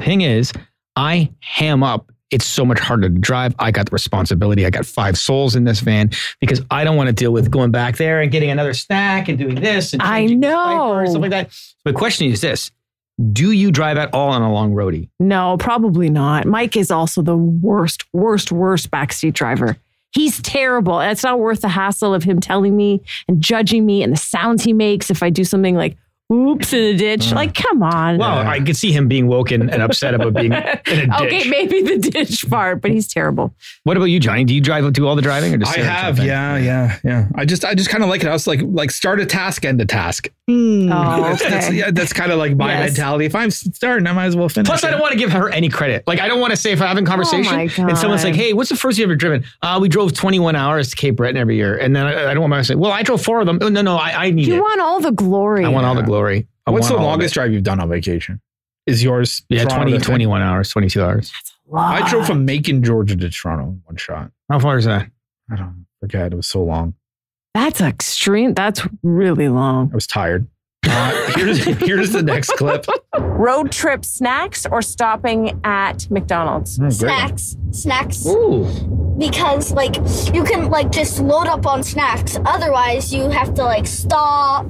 [0.03, 0.53] Thing is,
[0.97, 2.11] I ham up.
[2.33, 3.55] It's so much harder to drive.
[3.61, 4.67] I got the responsibility.
[4.67, 6.11] I got five souls in this van
[6.41, 9.39] because I don't want to deal with going back there and getting another snack and
[9.39, 9.93] doing this.
[9.93, 10.95] And I know.
[10.99, 11.51] and stuff like that.
[11.85, 12.73] The question is this:
[13.33, 15.09] Do you drive at all on a long roadie?
[15.21, 16.47] No, probably not.
[16.47, 19.77] Mike is also the worst, worst, worst backseat driver.
[20.13, 21.01] He's terrible.
[21.01, 24.17] And it's not worth the hassle of him telling me and judging me and the
[24.17, 25.97] sounds he makes if I do something like
[26.35, 27.33] oops in a ditch.
[27.33, 27.37] Uh.
[27.37, 28.19] like, come on.
[28.19, 31.09] Well, I could see him being woken and upset about being in a ditch.
[31.21, 33.55] okay, maybe the ditch part, but he's terrible.
[33.85, 34.45] What about you, Johnny?
[34.45, 36.27] Do you drive do all the driving or just I have, drive?
[36.27, 37.29] yeah, yeah, yeah.
[37.35, 38.29] I just, I just kind of like it.
[38.29, 40.29] I was like, like start a task, end a task.
[40.47, 41.77] Oh, That's, that's, okay.
[41.77, 42.91] yeah, that's kind of like my Yes.
[42.91, 43.25] mentality.
[43.25, 44.67] If I'm starting, I might as well finish.
[44.69, 46.05] Plus, I don't want to give her any credit.
[46.07, 48.53] Like, I don't want to say if I'm having conversation Oh and someone's like, "Hey,
[48.53, 51.57] what's the first you ever driven?" Uh, we drove 21 hours to Cape Breton every
[51.57, 53.59] year, and then I, I don't want to say, "Well, I drove four of them."
[53.63, 54.61] Oh, no, no, I, I need You it.
[54.61, 55.65] want all the glory.
[55.65, 56.24] I want all the glory.
[56.67, 58.41] I What's the want all of longest drive you've done on vacation?
[58.87, 59.43] Is yours?
[59.49, 61.33] Yeah, Toronto 20, to- 21 hours, 22 hours.
[61.75, 64.31] I drove from Macon, Georgia to Toronto in one shot.
[64.51, 65.09] How far is that?
[65.51, 66.33] I don't forget.
[66.33, 66.95] It was so long.
[67.55, 68.53] That's extreme.
[68.55, 69.91] That's really long.
[69.93, 70.47] I was tired.
[70.87, 72.87] Uh, here's here's the next clip.
[73.19, 76.79] Road trip snacks or stopping at McDonald's?
[76.79, 76.93] Great.
[76.93, 78.27] Snacks, snacks.
[78.27, 78.65] Ooh.
[79.19, 79.97] because like
[80.35, 84.67] you can like just load up on snacks otherwise you have to like stop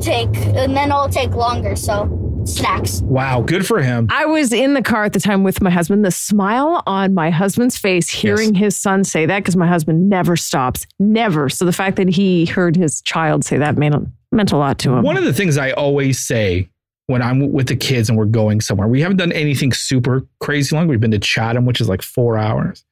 [0.00, 2.06] take and then it'll take longer so
[2.46, 4.08] snacks Wow, good for him.
[4.10, 6.04] I was in the car at the time with my husband.
[6.04, 10.36] The smile on my husband's face hearing his son say that, because my husband never
[10.36, 11.48] stops, never.
[11.48, 13.94] So the fact that he heard his child say that made,
[14.32, 15.02] meant a lot to him.
[15.02, 16.68] One of the things I always say
[17.06, 20.74] when I'm with the kids and we're going somewhere, we haven't done anything super crazy
[20.74, 20.88] long.
[20.88, 22.84] We've been to Chatham, which is like four hours.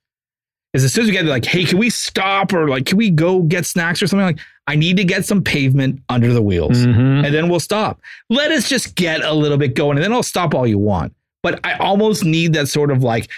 [0.74, 3.10] Is as soon as we get like, hey, can we stop or like, can we
[3.10, 4.24] go get snacks or something?
[4.24, 7.24] Like, I need to get some pavement under the wheels Mhm.
[7.26, 8.00] and then we'll stop.
[8.30, 11.12] Let us just get a little bit going and then I'll stop all you want.
[11.42, 13.28] But I almost need that sort of like,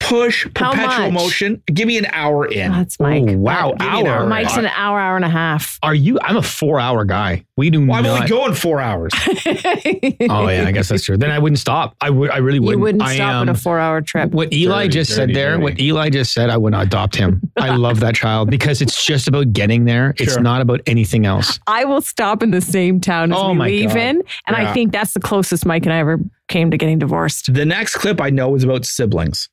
[0.00, 1.22] push, How perpetual much?
[1.22, 1.62] motion.
[1.66, 2.72] Give me an hour in.
[2.72, 3.24] That's Mike.
[3.28, 4.16] Oh, wow, Give me an hour.
[4.22, 4.26] hour.
[4.26, 5.78] Mike's an hour, hour and a half.
[5.82, 6.18] Are you?
[6.22, 7.44] I'm a four hour guy.
[7.56, 8.14] We do well, I'm not.
[8.16, 9.12] only going four hours.
[9.16, 11.16] oh yeah, I guess that's true.
[11.16, 11.94] Then I wouldn't stop.
[12.00, 12.30] I would.
[12.30, 12.78] I really wouldn't.
[12.78, 14.30] You wouldn't I stop am- in a four-hour trip.
[14.32, 15.62] What Eli Dirty, just dirty, said there, dirty.
[15.62, 17.40] what Eli just said, I would not adopt him.
[17.58, 20.14] I love that child because it's just about getting there.
[20.18, 20.42] It's Sure.
[20.42, 21.58] not about anything else.
[21.66, 23.98] I will stop in the same town as Oh we leave God.
[23.98, 24.70] in, and Yeah.
[24.70, 27.52] I think that's the closest Mike and I ever came to getting divorced.
[27.52, 29.48] The next clip I know is about siblings.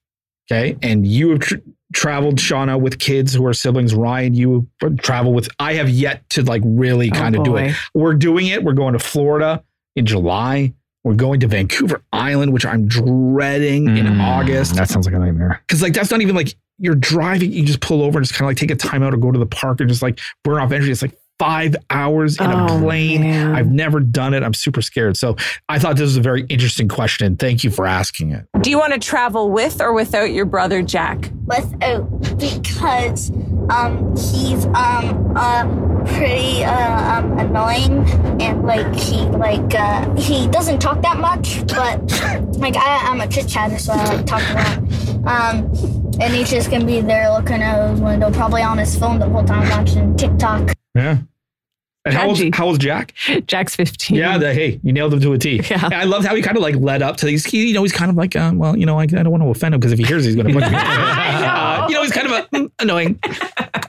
[0.50, 0.78] Okay.
[0.82, 1.56] And you have tr-
[1.94, 3.94] traveled, Shauna, with kids who are siblings.
[3.94, 4.68] Ryan, you
[5.00, 7.76] travel with, I have yet to like really kind Oh, of do it.
[7.94, 8.64] We're doing it.
[8.64, 9.64] We're going to Florida
[9.96, 10.74] in July.
[11.04, 14.76] We're going to Vancouver Island, which I'm dreading in Mm, August.
[14.76, 15.62] That sounds like a nightmare.
[15.70, 18.46] Cause like that's not even like you're driving, you just pull over and just kind
[18.46, 20.62] of like take a time out or go to the park and just like burn
[20.62, 20.92] off energy.
[20.92, 23.22] It's like five hours in a Oh, plane.
[23.22, 23.56] man.
[23.56, 24.42] I've never done it.
[24.44, 25.16] I'm super scared.
[25.18, 25.36] So
[25.70, 27.36] I thought this was a very interesting question.
[27.38, 28.46] Thank you for asking it.
[28.62, 31.32] Do you want to travel with or without your brother Jack?
[31.46, 32.02] without
[32.40, 33.32] because
[33.70, 38.00] um he's um uh pretty uh um annoying
[38.42, 42.02] and like he like uh he doesn't talk that much but
[42.60, 44.78] like I, I'm a chit chatter so I like talk a lot
[45.26, 45.72] um
[46.20, 49.30] and he's just gonna be there looking out his window probably on his phone the
[49.30, 50.74] whole time watching TikTok.
[50.98, 51.18] Yeah.
[52.06, 52.56] And how old's, Kanji.
[52.56, 53.14] how old's Jack?
[53.48, 54.16] Jack's 15.
[54.16, 55.62] Yeah, the, hey, you nailed him to a T.
[55.70, 55.84] Yeah.
[55.86, 57.46] And I love how he kind of like led up to these.
[57.46, 59.44] He, you know, he's kind of like, uh, well, you know, I, I don't want
[59.44, 60.78] to offend him because if he hears, it, he's going to punch me.
[60.82, 63.20] uh, you know, he's kind of a, mm, annoying.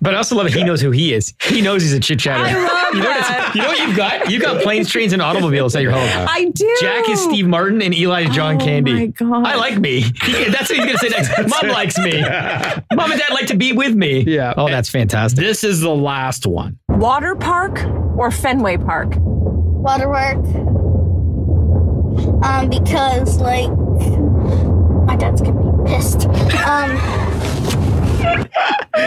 [0.01, 0.53] But I also love it.
[0.55, 1.33] He knows who he is.
[1.42, 2.44] He knows he's a chit chatter.
[2.44, 3.53] I love you know what that.
[3.55, 4.31] You know what you've got?
[4.31, 6.09] You've got planes, trains, and automobiles at your home.
[6.29, 6.77] I do.
[6.81, 8.92] Jack is Steve Martin and Eli is John Oh Candy.
[8.94, 9.47] my God.
[9.47, 10.01] I like me.
[10.01, 11.38] He- that's what he's gonna say next.
[11.62, 12.21] Mom likes me.
[12.21, 14.21] Mom and Dad like to be with me.
[14.21, 14.55] Yeah.
[14.57, 15.38] Oh, that's fantastic.
[15.44, 16.79] This is the last one.
[16.99, 17.85] Water Park
[18.17, 19.13] or Fenway Park?
[19.19, 20.39] Water Park.
[22.45, 23.71] Um because like
[25.07, 26.27] my dad's gonna be pissed.
[26.67, 26.97] Um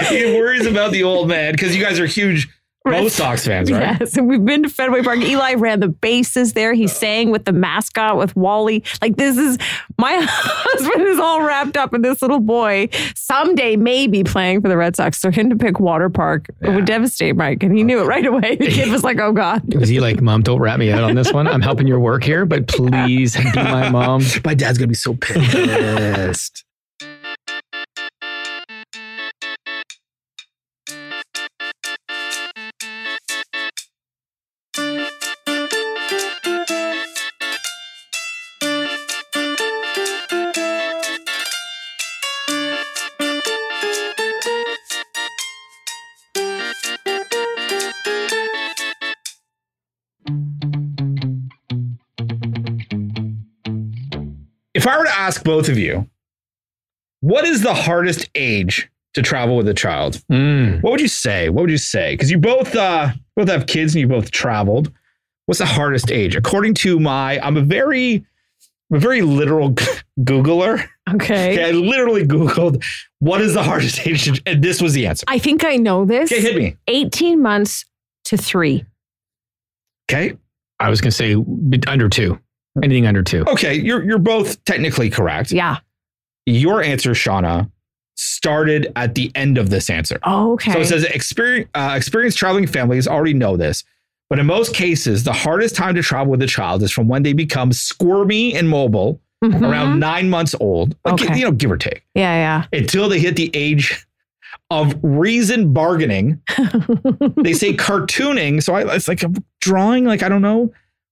[0.08, 2.48] He worries about the old man because you guys are huge
[2.84, 3.98] Bo Sox fans, right?
[4.00, 5.20] Yes, and we've been to Fenway Park.
[5.20, 6.74] Eli ran the bases there.
[6.74, 6.88] He oh.
[6.88, 8.84] sang with the mascot with Wally.
[9.02, 9.58] Like this is
[10.00, 12.90] my husband is all wrapped up in this little boy.
[13.16, 15.20] Someday maybe playing for the Red Sox.
[15.20, 18.26] So him to pick Water Park it would devastate Mike, and he knew it right
[18.26, 18.56] away.
[18.56, 21.16] The kid was like, "Oh God." Was he like, Mom, don't rat me out on
[21.16, 21.48] this one?
[21.48, 24.24] I'm helping your work here, but please be my mom.
[24.44, 26.66] My dad's going to be so pissed.
[54.92, 56.10] I were to ask both of you,
[57.22, 60.22] what is the hardest age to travel with a child?
[60.32, 60.82] Mm.
[60.82, 61.50] What would you say?
[61.50, 62.14] What would you say?
[62.14, 64.92] Because you both uh, both have kids and you both traveled.
[65.46, 66.36] What's the hardest age?
[66.36, 68.26] According to my, I'm a very,
[68.90, 69.72] I'm a very literal
[70.22, 70.88] Googler.
[71.10, 71.54] Okay.
[71.54, 72.84] Okay, I literally Googled
[73.20, 75.26] what is the hardest age, and this was the answer.
[75.28, 76.32] I think I know this.
[76.32, 76.78] Okay, hit me.
[76.88, 77.86] 18 months
[78.26, 78.86] to three.
[80.10, 80.38] Okay,
[80.80, 81.36] I was gonna say
[81.88, 82.40] under two.
[82.84, 83.44] Anything under two.
[83.48, 85.52] okay, you're you're both technically correct.
[85.52, 85.78] Yeah.
[86.46, 87.70] Your answer, Shauna,
[88.16, 90.20] started at the end of this answer.
[90.24, 90.72] Oh, okay.
[90.74, 93.84] So it says experience, uh, experienced traveling families already know this,
[94.30, 97.24] but in most cases, the hardest time to travel with a child is from when
[97.24, 99.62] they become squirmy and mobile, Mhm.
[99.68, 101.38] around nine months old, like, Okay.
[101.40, 102.80] you know, give or take, Yeah, yeah.
[102.80, 104.06] until they hit the age
[104.70, 106.40] of reason bargaining.
[107.38, 110.72] they say cartooning, so I, it's like a drawing, like I don't know,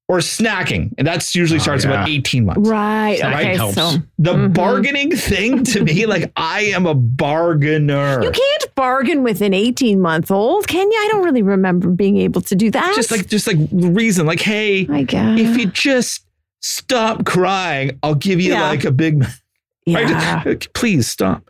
[0.10, 1.92] or snacking, and that's usually Oh, starts yeah.
[1.92, 2.68] about eighteen months.
[2.68, 3.20] right.
[3.22, 3.56] That Okay.
[3.56, 3.76] helps.
[3.76, 4.54] So The Mhm.
[4.54, 8.22] bargaining thing to me, like I am a bargainer.
[8.22, 10.98] you can't bargain with an 18 month old, can you?
[10.98, 12.94] I don't really remember being able to do that.
[12.96, 15.40] just like just like reason, like hey, I guess.
[15.40, 16.26] if you just
[16.62, 18.68] stop crying, I'll give you Yeah.
[18.70, 19.24] like a big.
[19.86, 20.44] yeah.
[20.46, 20.68] Right?
[20.74, 21.44] Please stop.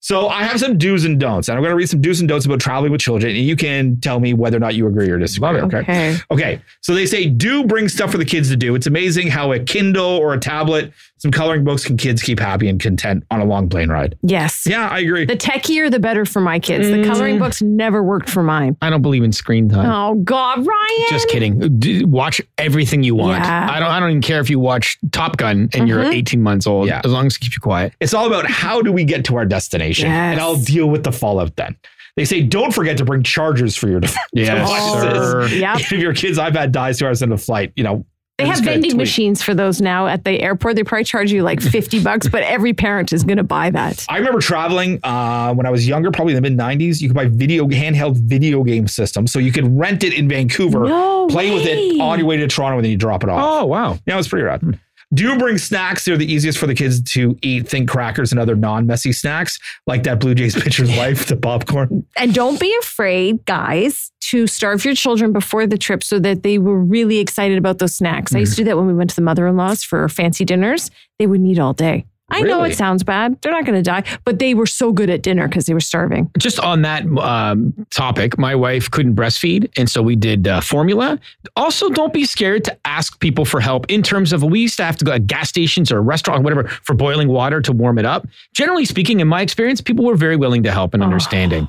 [0.00, 2.28] So I have some do's and don'ts, and I'm going to read some do's and
[2.28, 5.10] don'ts about traveling with children, and you can tell me whether or not you agree
[5.10, 5.46] or disagree.
[5.48, 5.62] Love it.
[5.64, 5.78] Okay.
[5.78, 6.16] Okay.
[6.30, 6.62] Okay.
[6.82, 8.74] So they say do bring stuff for the kids to do.
[8.74, 12.68] It's amazing how a Kindle or a tablet, some coloring books, can kids keep happy
[12.68, 14.16] and content on a long plane ride.
[14.22, 14.64] Yes.
[14.66, 15.24] Yeah, I agree.
[15.26, 16.88] The techier, the better for my kids.
[16.88, 17.40] The coloring Mm.
[17.40, 18.76] books never worked for mine.
[18.80, 19.90] I don't believe in screen time.
[19.90, 21.06] Oh God, Ryan!
[21.10, 21.78] Just kidding.
[21.80, 23.42] D- Watch everything you want.
[23.44, 23.68] Yeah.
[23.70, 23.88] I don't.
[23.88, 26.14] I don't even care if you watch Top Gun and you're Mhm.
[26.14, 26.86] 18 months old.
[26.86, 27.02] Yeah.
[27.04, 27.92] As long as it keeps you quiet.
[28.00, 30.06] It's all about how do we get to our destination, Yes.
[30.06, 31.76] and I'll deal with the fallout then.
[32.16, 34.18] They say don't forget to bring chargers for your devices.
[34.32, 34.68] Yes,
[35.00, 35.46] sir.
[35.48, 35.80] Yep.
[35.80, 38.04] If your kid's iPad dies two hours into the flight, you know,
[38.38, 40.74] They have vending machines for those now at the airport.
[40.76, 44.04] They probably charge you like 50 bucks, but every parent is going to buy that.
[44.08, 47.00] I remember traveling uh, when I was younger, probably in the mid '90s.
[47.00, 50.86] You could buy video handheld video game systems, so you could rent it in Vancouver,
[50.86, 53.40] No play with it on your way to Toronto, and then you drop it off.
[53.62, 53.96] Oh wow.
[54.06, 54.78] Yeah, it was pretty rad.
[55.14, 56.04] Do bring snacks?
[56.04, 57.66] They're the easiest for the kids to eat.
[57.66, 62.06] Think crackers and other non-messy snacks, like that Blue Jays pitcher's wife, the popcorn.
[62.16, 66.58] And don't be afraid, guys, to starve your children before the trip so that they
[66.58, 68.34] were really excited about those snacks.
[68.34, 68.56] I used mm-hmm.
[68.56, 70.90] to do that when we went to the mother in law's for fancy dinners.
[71.18, 72.04] They would eat all day.
[72.30, 73.40] I know it sounds bad.
[73.40, 75.80] They're not going to die, but they were so good at dinner because they were
[75.80, 76.30] starving.
[76.38, 81.18] Just on that um, topic, my wife couldn't breastfeed, and so we did uh, formula.
[81.56, 84.84] Also, don't be scared to ask people for help in terms of we used to
[84.84, 87.72] have to go at gas stations or a restaurant or whatever for boiling water to
[87.72, 88.26] warm it up.
[88.54, 91.68] Generally speaking, in my experience, people were very willing to help and Oh.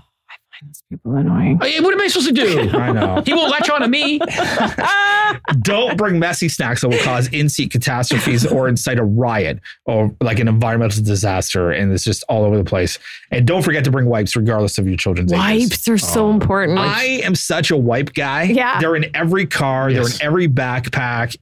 [0.62, 0.98] Understanding.
[0.98, 1.60] People annoying.
[1.62, 2.70] Hey, what am I supposed to do?
[2.78, 3.22] I know.
[3.26, 4.20] He won't latch on to me.
[5.62, 10.40] Don't bring messy snacks that will cause in-seat catastrophes or incite a riot or like
[10.40, 13.00] an environmental disaster, and it's just all over the place.
[13.32, 15.70] And don't forget to bring wipes, regardless of your children's ages.
[15.70, 16.32] Wipes are so oh.
[16.32, 16.80] important.
[16.80, 18.44] I am such a wipe guy.
[18.44, 18.80] Yeah.
[18.80, 19.90] They're in every car.
[19.90, 19.98] Yes.
[20.04, 21.36] They're in every backpack.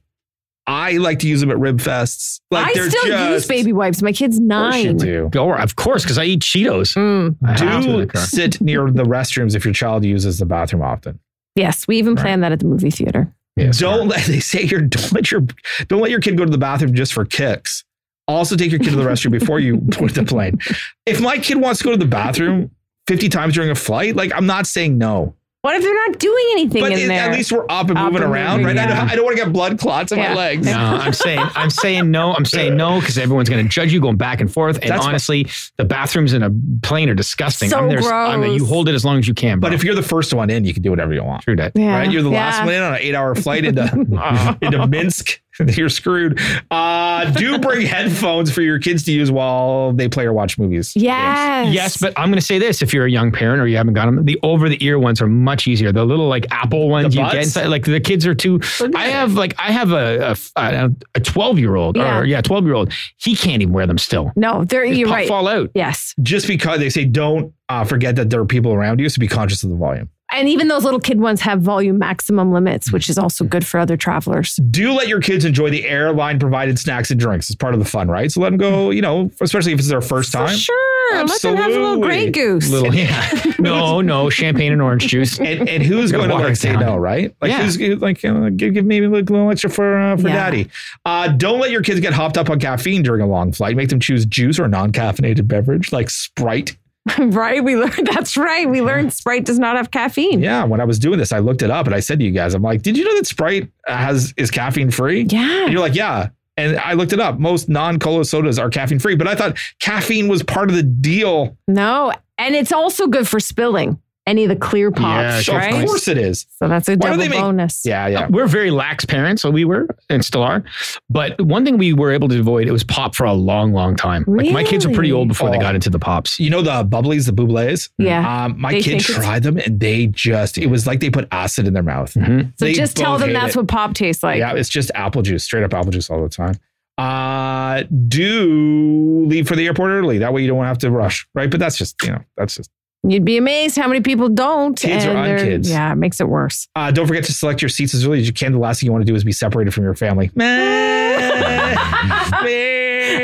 [0.68, 2.40] I like to use them at rib fests.
[2.50, 4.02] Like I they're still use baby wipes.
[4.02, 4.96] My kid's Of course you nine.
[4.98, 5.30] do.
[5.40, 6.94] Or, of course, because I eat Cheetos.
[6.94, 7.36] Mm.
[7.42, 10.44] I have to in the Do sit near the restrooms if your child uses the
[10.44, 11.18] bathroom often.
[11.54, 13.32] Yes, we even planned that at the movie theater.
[13.56, 15.40] Yeah, don't let they say your don't let your
[15.88, 17.82] don't let your kid go to the bathroom just for kicks.
[18.28, 20.58] Also take your kid to the restroom before you board the plane.
[21.06, 22.70] If my kid wants to go to the bathroom
[23.06, 25.34] 50 times during a flight, like I'm not saying no.
[25.62, 27.20] What if they're not doing anything But in it- there?
[27.30, 28.86] at least we're up and Up moving and around, moving, right?
[28.88, 30.28] I don't, I don't want to get blood clots in Yeah.
[30.28, 30.64] my legs.
[30.66, 32.32] No, I'm saying I'm saying no.
[32.32, 34.78] I'm saying no because everyone's going to judge you going back and forth.
[34.80, 36.50] And That's what- honestly, the bathrooms in a
[36.82, 37.70] plane are disgusting.
[37.70, 38.00] So I'm there.
[38.12, 39.58] I mean, you hold it as long as you can.
[39.58, 41.42] But if you're the first one in, you can do whatever you want.
[41.42, 41.72] true that.
[41.74, 41.98] yeah.
[41.98, 42.10] Right?
[42.10, 45.40] You're the last one in on an eight hour flight into, into Minsk.
[45.66, 46.40] You're screwed.
[46.70, 50.92] Uh, do bring headphones for your kids to use while they play or watch movies.
[50.96, 51.72] Yes.
[51.74, 53.94] Yes, but I'm going to say this: if you're a young parent or you haven't
[53.94, 55.92] got them, the over-the-ear ones are much easier.
[55.92, 58.60] The little like Apple ones you get inside, like the kids are too.
[58.94, 62.18] I have like I have a a, a 12 year old Yeah.
[62.20, 62.92] or yeah, 12 year old.
[63.16, 64.32] He can't even wear them still.
[64.36, 65.28] No, they're, They you're right.
[65.28, 65.70] Fall out.
[65.74, 66.14] Yes.
[66.22, 69.28] Just because they say don't uh, forget that there are people around you, so be
[69.28, 70.08] conscious of the volume.
[70.30, 73.80] And even those little kid ones have volume maximum limits, which is also good for
[73.80, 74.56] other travelers.
[74.70, 77.48] Do let your kids enjoy the airline provided snacks and drinks.
[77.48, 78.30] It's part of the fun, right?
[78.30, 80.56] So let them go, you know, especially if it's their first For time.
[80.56, 81.14] sure.
[81.14, 82.06] Let them have a little Absolutely.
[82.06, 82.68] Grey Goose.
[82.68, 83.52] Little yeah.
[83.58, 85.38] no, no champagne and orange juice.
[85.48, 87.34] And, and who's going to like say no, right?
[87.40, 87.62] Like Yeah.
[87.62, 90.34] who's like uh, give give maybe a little extra for uh, for Yeah.
[90.34, 90.70] daddy.
[91.06, 93.76] Uh, don't let your kids get hopped up on caffeine during a long flight.
[93.76, 96.76] Make them choose juice or non-caffeinated beverage like Sprite.
[97.18, 97.62] right?
[97.62, 98.68] We learned that's right.
[98.68, 100.40] We learned Sprite does not have caffeine.
[100.40, 102.30] Yeah, when I was doing this, I looked it up and I said to you
[102.30, 105.26] guys, I'm like, did you know that Sprite has is caffeine free?
[105.28, 105.64] Yeah.
[105.64, 106.28] And you're like, yeah.
[106.56, 107.38] And I looked it up.
[107.38, 111.56] Most non-cola sodas are caffeine free, but I thought caffeine was part of the deal.
[111.68, 112.12] No.
[112.36, 115.74] And it's also good for spilling any of the clear pops, So right?
[115.82, 116.46] of course it is.
[116.58, 117.82] So that's a Why double make- bonus.
[117.84, 118.26] Yeah, yeah.
[118.28, 120.62] We're very lax parents, so we were and still are.
[121.10, 123.96] But one thing we were able to avoid it was pop for a long, long
[123.96, 124.24] time.
[124.26, 125.60] Like my kids were pretty old before they Oh.
[125.60, 126.38] got into the pops.
[126.38, 127.88] You know the bubblies, the bublés?
[127.98, 128.44] Yeah.
[128.44, 131.10] Um, my They kid think it's- tried them and they just, it was like they
[131.10, 132.14] put acid in their mouth.
[132.14, 132.52] Mhm.
[132.58, 133.58] So They just tell them that's it.
[133.58, 134.38] what pop tastes like.
[134.38, 136.54] yeah, it's just apple juice, straight up apple juice all the time.
[136.98, 140.18] Uh, do leave for the airport early.
[140.18, 141.50] That way you don't have to rush, right?
[141.50, 142.70] But that's just, you know, that's just.
[143.04, 144.78] You'd be amazed how many people don't.
[144.78, 145.68] Kids or unkids?
[145.68, 146.68] Yeah, it makes it worse.
[146.74, 148.52] Uh, don't forget to select your seats as early as you can.
[148.52, 150.30] The last thing you want to do is be separated from your family.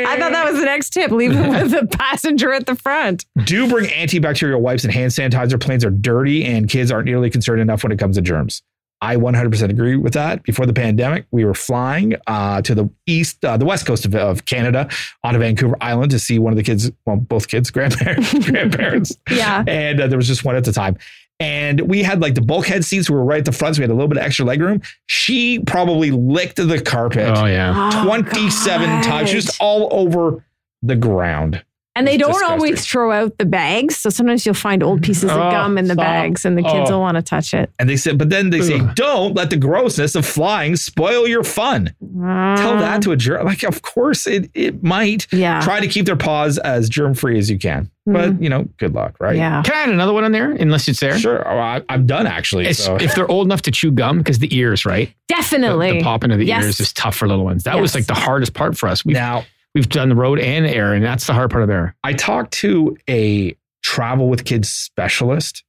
[0.07, 1.11] I thought that was the next tip.
[1.11, 3.25] Leave it with the passenger at the front.
[3.43, 5.59] Do bring antibacterial wipes and hand sanitizer.
[5.59, 8.63] Planes are dirty and kids aren't nearly concerned enough when it comes to germs.
[9.01, 10.41] I 100% agree with that.
[10.43, 14.15] Before the pandemic, we were flying uh, to the east, uh, the west coast of,
[14.15, 14.89] of Canada,
[15.23, 19.63] onto Vancouver Island to see one of the kids, well, both kids, grandparents, grandparents, Yeah.
[19.67, 20.97] and uh, there was just one at the time.
[21.41, 23.09] And we had like the bulkhead seats.
[23.09, 24.61] We were right at the front, so we had a little bit of extra leg
[24.61, 24.81] room.
[25.07, 28.01] She probably licked the carpet Oh yeah.
[28.05, 30.45] 27 Oh, times, just all over
[30.81, 31.61] the ground.
[31.97, 32.51] And they don't disgusting.
[32.59, 33.95] always throw out the bags.
[33.97, 36.03] So sometimes you'll find old pieces of Oh, gum in the stop.
[36.05, 36.95] bags and the kids Oh.
[36.95, 37.71] will want to touch it.
[37.79, 38.93] And they said, but then they say, Ugh.
[38.95, 41.93] don't let the grossness of flying spoil your fun.
[42.01, 43.45] Tell that to a germ.
[43.45, 45.27] Like, of course it it might.
[45.33, 45.61] Uh, Yeah.
[45.61, 47.89] Try to keep their paws as germ free as you can.
[48.07, 49.35] But you know, good luck, right?
[49.35, 49.63] Yeah.
[49.63, 50.51] Can I add another one on there?
[50.51, 51.17] Unless it's there.
[51.17, 51.47] Sure.
[51.47, 52.71] Oh, I, I'm done actually.
[52.73, 52.97] So.
[52.97, 55.11] If they're old enough to chew gum, because the ears, right?
[55.27, 55.93] Definitely.
[55.93, 56.63] the popping of the Yes.
[56.65, 57.63] ears is tough for little ones.
[57.63, 59.03] That was like the hardest part for us.
[59.03, 61.95] We've, now, we've done the road and air, and that's the hard part of air.
[62.03, 65.63] I talked to a travel with kids specialist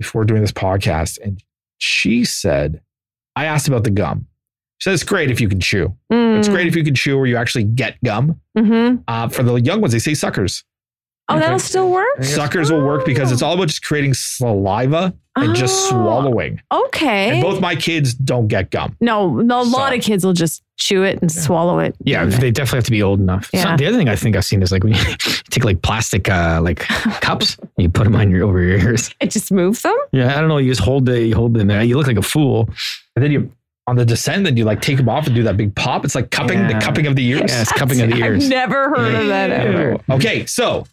[0.00, 1.42] before doing this podcast, and
[1.78, 2.80] she said,
[3.36, 4.26] I asked about the gum.
[4.78, 5.94] She said, it's great if you can chew.
[6.10, 6.38] Mm.
[6.38, 8.40] It's great if you can chew or you actually get gum.
[8.56, 9.02] Mm-hmm.
[9.06, 10.64] Uh, for the young ones, they say suckers.
[11.28, 12.24] Oh, that'll still work.
[12.24, 15.90] Suckers will work because it's all about just creating saliva and just Oh.
[15.90, 16.60] swallowing.
[16.72, 17.30] Okay.
[17.34, 18.96] And both my kids don't get gum.
[19.00, 21.94] no, no, a lot So- of kids will just chew it and swallow it.
[22.02, 23.44] Yeah, they definitely have to be old enough.
[23.54, 23.76] So Yeah.
[23.76, 25.00] the other thing I think I've seen is like when you
[25.50, 26.78] take like plastic uh, like
[27.20, 29.14] cups, and you put them on your over your ears.
[29.20, 29.96] It just moves them.
[30.12, 30.58] Yeah, I don't know.
[30.58, 31.82] You just hold the you hold them there.
[31.84, 32.68] You look like a fool.
[33.14, 33.52] And then you
[33.86, 36.04] on the descent, then you like take them off and do that big pop.
[36.04, 37.50] It's like cupping, the cupping of the ears.
[37.50, 38.44] Yeah, it's cupping of the ears.
[38.44, 39.96] I've never heard of that ever.
[40.10, 40.86] Okay, so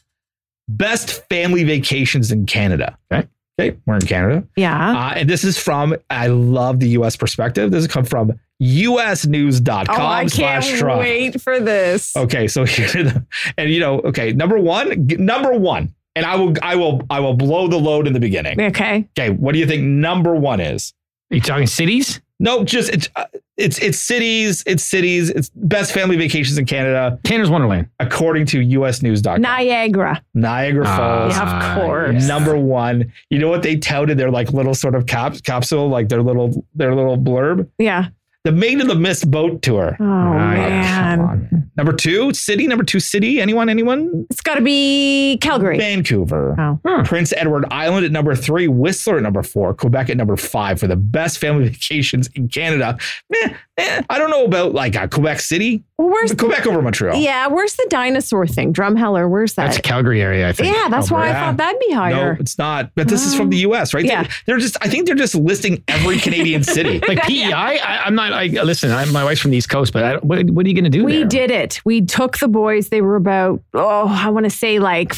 [0.68, 2.98] best family vacations in Canada.
[3.12, 3.28] Okay.
[3.60, 4.48] Okay, we're in Canada.
[4.56, 4.96] Yeah.
[4.96, 7.72] Uh, and this is from, I love the US perspective.
[7.72, 11.02] This has come from usnews.com oh, I slash can't Trump.
[11.02, 12.16] wait for this.
[12.16, 13.26] Okay, so here the,
[13.58, 17.34] and you know, okay, number one, number one, and I will, I will, I will
[17.34, 18.62] blow the load in the beginning.
[18.62, 19.08] Okay.
[19.18, 20.94] Okay, what do you think number one is?
[21.32, 22.22] Are you talking cities?
[22.40, 23.26] No, just it's, uh,
[23.58, 27.90] it's, it's cities, it's cities, it's best family vacations in Canada, Canada's Wonderland.
[28.00, 29.42] according to usnews.com.
[29.42, 30.22] Niagara.
[30.36, 31.34] Niagara Falls.
[31.36, 32.28] Yeah, of Ah, course.
[32.28, 36.10] Number one, you know what they touted their like little sort of cap capsule, like
[36.10, 38.10] their little their little blurb, Yeah.
[38.48, 39.98] The Maid of the Mist boat tour.
[40.00, 41.70] Oh, yeah, man.
[41.76, 42.66] Number two, city.
[42.66, 43.42] Number two, city.
[43.42, 43.68] Anyone?
[43.68, 44.26] Anyone?
[44.30, 45.78] It's got to be Calgary.
[45.78, 46.56] Vancouver.
[46.58, 46.80] Oh.
[46.86, 47.04] Hmm.
[47.04, 50.88] Prince Edward Island at number three, Whistler at number four, Quebec at number five for
[50.88, 52.98] the best family vacations in Canada.
[53.30, 57.18] Meh, eh, I don't know about like uh, Quebec City, Well, where's Quebec over Montreal.
[57.18, 58.74] Yeah, where's the dinosaur thing?
[58.74, 59.66] Drumheller, where's that?
[59.68, 60.76] That's Calgary area, I think.
[60.76, 62.92] yeah, that's why I thought that'd be No, it's not.
[62.96, 64.06] But this is from the U.S., right?
[64.06, 64.24] Yeah.
[64.24, 64.78] They're, they're just.
[64.82, 67.00] I think they're just listing every Canadian city.
[67.08, 68.34] Like PEI, I, I'm not.
[68.34, 70.76] I, listen, I'm, my wife's from the East Coast, but I, what, what are you
[70.76, 71.04] going to do?
[71.06, 71.26] we there?
[71.28, 71.82] did it.
[71.86, 72.90] We took the boys.
[72.90, 75.14] They were about, oh, I want to say like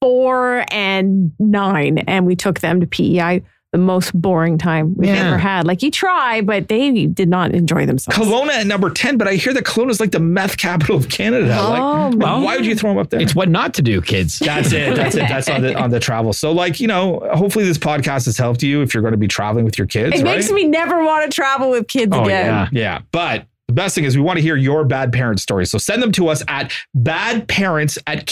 [0.00, 1.98] four and nine.
[1.98, 5.28] And we took them to PEI, the most boring time we've Yeah.
[5.28, 5.64] ever had.
[5.64, 8.18] Like you try, but they did not enjoy themselves.
[8.18, 11.08] Kelowna at number 10, but I hear that Kelowna is like the meth capital of
[11.08, 11.56] Canada.
[11.56, 12.42] Oh, like, man.
[12.42, 13.20] why would you throw them up there?
[13.20, 14.40] It's what not to do, kids.
[14.40, 14.96] that's it.
[14.96, 15.20] That's it.
[15.28, 16.32] That's on the on the travel.
[16.32, 19.28] So, like, you know, hopefully this podcast has helped you if you're going to be
[19.28, 20.14] traveling with your kids.
[20.18, 20.36] It right?
[20.36, 22.46] makes me never want to travel with kids Oh, again.
[22.46, 22.68] yeah.
[22.72, 22.98] Yeah.
[23.12, 25.70] But the best thing is we want to hear your bad parent stories.
[25.70, 28.26] So send them to us at badparents at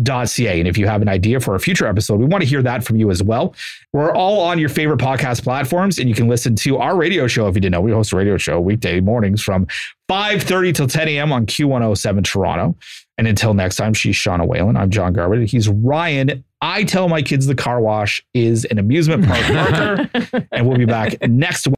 [0.00, 0.58] curiouscast.ca.
[0.58, 2.84] And if you have an idea for a future episode, we want to hear that
[2.84, 3.54] from you as well.
[3.92, 7.48] We're all on your favorite podcast platforms, and you can listen to our radio show
[7.48, 7.80] if you didn't know.
[7.80, 9.66] We host a radio show weekday mornings from
[10.08, 11.32] 5:30 till 10 a.m.
[11.32, 12.76] on Q107 Toronto.
[13.18, 14.76] And until next time, she's Shauna Whalen.
[14.76, 15.40] I'm John Garber.
[15.40, 16.44] He's Ryan.
[16.60, 20.46] I tell my kids the car wash is an amusement park marker.
[20.52, 21.66] and we'll be back next